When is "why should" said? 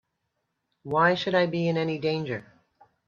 0.81-1.35